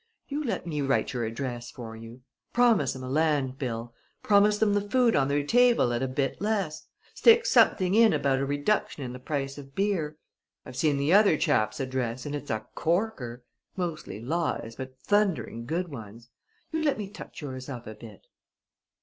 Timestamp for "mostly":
13.77-14.19